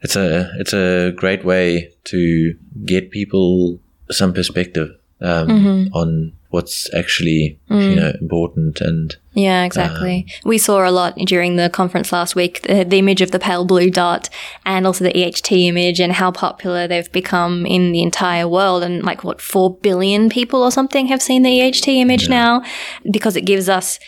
[0.00, 2.54] it's a, it's a great way to
[2.84, 3.80] get people
[4.10, 4.90] some perspective
[5.20, 5.94] um, mm-hmm.
[5.94, 7.90] on what's actually mm.
[7.90, 12.34] you know important and yeah exactly um, we saw a lot during the conference last
[12.34, 14.28] week the, the, image of the pale blue dot
[14.66, 19.04] and also the EHT image and how popular they've become in the entire world and
[19.04, 22.30] like what 4 billion people or something have seen the EHT image yeah.
[22.30, 22.62] now
[23.12, 24.00] because it gives us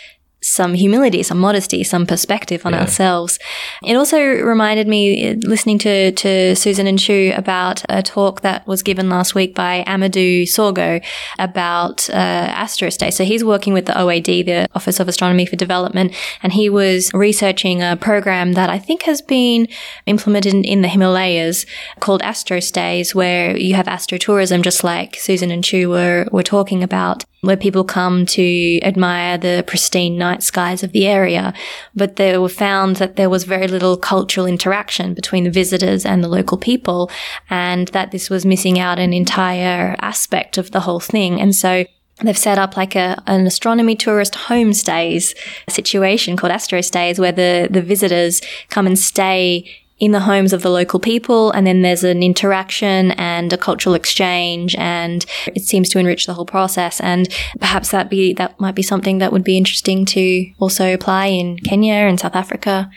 [0.43, 2.81] some humility, some modesty, some perspective on yeah.
[2.81, 3.39] ourselves.
[3.85, 8.83] It also reminded me, listening to, to Susan and Chu, about a talk that was
[8.83, 11.03] given last week by Amadou Sorgo
[11.39, 13.17] about uh, Astrostays.
[13.17, 16.13] So he's working with the OAD, the Office of Astronomy for Development,
[16.43, 19.69] and he was researching a program that I think has been
[20.07, 21.67] implemented in, in the Himalayas
[22.01, 27.25] called Astrostays, where you have astrotourism, just like Susan and Chu were, were talking about
[27.43, 31.53] where people come to admire the pristine night skies of the area.
[31.93, 36.23] But they were found that there was very little cultural interaction between the visitors and
[36.23, 37.11] the local people
[37.51, 41.41] and that this was missing out an entire aspect of the whole thing.
[41.41, 41.85] And so
[42.21, 45.35] They've set up like a, an astronomy tourist homestays
[45.69, 49.69] situation called Astrostays where the, the visitors come and stay
[50.03, 51.53] in the homes of the local people.
[51.53, 55.25] And then there's an interaction and a cultural exchange and
[55.55, 56.99] it seems to enrich the whole process.
[56.99, 57.29] And
[57.61, 61.57] perhaps that be, that might be something that would be interesting to also apply in
[61.59, 62.91] Kenya and South Africa.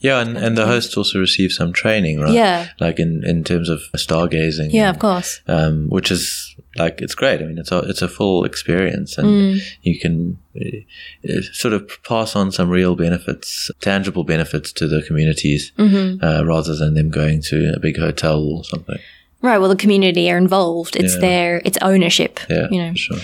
[0.00, 2.34] Yeah, and, and the hosts also receive some training, right?
[2.34, 2.68] Yeah.
[2.78, 4.70] Like in, in terms of stargazing.
[4.70, 5.40] Yeah, of course.
[5.46, 7.40] Um, which is like, it's great.
[7.40, 9.60] I mean, it's a, it's a full experience and mm.
[9.82, 15.72] you can uh, sort of pass on some real benefits, tangible benefits to the communities
[15.76, 16.24] mm-hmm.
[16.24, 18.98] uh, rather than them going to a big hotel or something.
[19.42, 19.58] Right.
[19.58, 20.96] Well, the community are involved.
[20.96, 21.20] It's yeah.
[21.20, 22.40] their, it's ownership.
[22.48, 22.68] Yeah.
[22.70, 22.94] You know.
[22.94, 23.18] Sure.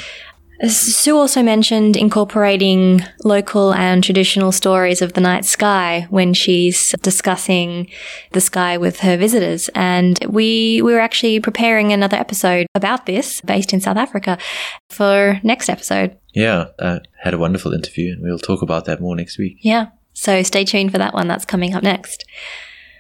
[0.64, 7.90] Sue also mentioned incorporating local and traditional stories of the night sky when she's discussing
[8.32, 9.68] the sky with her visitors.
[9.74, 14.38] And we, we were actually preparing another episode about this based in South Africa
[14.88, 16.16] for next episode.
[16.32, 19.58] Yeah, I had a wonderful interview and we'll talk about that more next week.
[19.60, 19.88] Yeah.
[20.14, 21.28] So stay tuned for that one.
[21.28, 22.24] That's coming up next.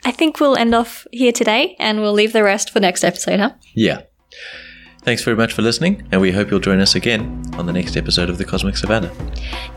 [0.04, 3.40] I think we'll end off here today and we'll leave the rest for next episode,
[3.40, 3.52] huh?
[3.74, 4.02] Yeah.
[5.06, 7.96] Thanks very much for listening, and we hope you'll join us again on the next
[7.96, 9.12] episode of The Cosmic Savannah.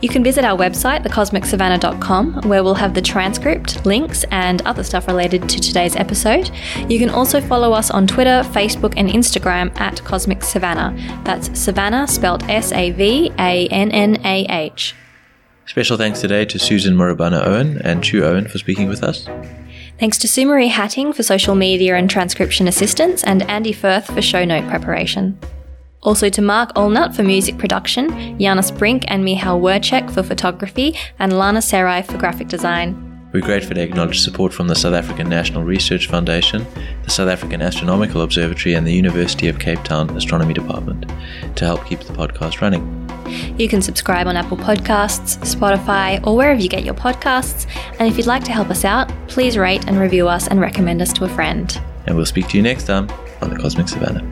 [0.01, 5.05] You can visit our website, thecosmicsavannah.com, where we'll have the transcript, links, and other stuff
[5.05, 6.49] related to today's episode.
[6.87, 10.95] You can also follow us on Twitter, Facebook, and Instagram at Cosmic Savannah.
[11.25, 14.95] That's Savannah spelled S A V A N N A H.
[15.67, 19.27] Special thanks today to Susan Murabana Owen and Chu Owen for speaking with us.
[19.99, 24.45] Thanks to Sumari Hattingh for social media and transcription assistance, and Andy Firth for show
[24.45, 25.37] note preparation.
[26.01, 31.37] Also to Mark Allnutt for music production, Janus Brink and Michal Werchek for photography, and
[31.37, 33.05] Lana Ceraj for graphic design.
[33.33, 36.65] We gratefully acknowledge support from the South African National Research Foundation,
[37.03, 41.11] the South African Astronomical Observatory, and the University of Cape Town Astronomy Department
[41.57, 42.98] to help keep the podcast running.
[43.57, 47.67] You can subscribe on Apple Podcasts, Spotify, or wherever you get your podcasts.
[47.99, 51.01] And if you'd like to help us out, please rate and review us and recommend
[51.01, 51.81] us to a friend.
[52.07, 53.09] And we'll speak to you next time
[53.41, 54.25] on the Cosmic Savannah.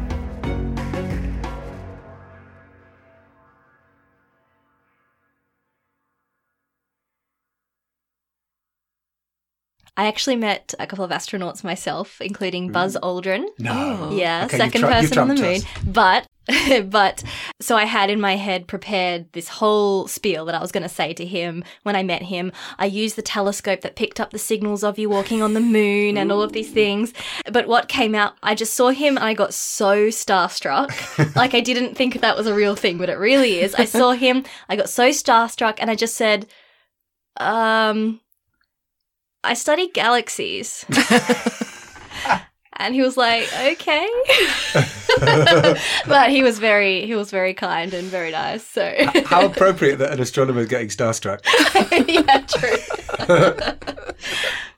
[9.96, 13.46] I actually met a couple of astronauts myself, including Buzz Aldrin.
[13.58, 14.12] No.
[14.14, 15.56] Yeah, Okay, second you've tru- you've person on the moon.
[15.56, 15.66] us.
[15.86, 16.28] But
[16.86, 17.24] but
[17.60, 20.90] so I had in my head prepared this whole spiel that I was going to
[20.90, 22.52] say to him when I met him.
[22.78, 26.18] I used the telescope that picked up the signals of you walking on the moon
[26.18, 27.14] and all of these things.
[27.52, 31.36] But what came out, I just saw him and I got so starstruck.
[31.36, 33.76] like I didn't think that was a real thing, but it really is.
[33.76, 36.48] I saw him, I got so starstruck and I just said,
[37.38, 38.22] um,
[39.44, 40.86] I study galaxies.
[42.78, 44.08] And he was like, "Okay."
[46.08, 48.64] but he was very he was very kind and very nice.
[48.66, 48.94] So
[49.26, 51.42] How appropriate that an astronomer is getting starstruck.
[52.08, 54.14] yeah, true.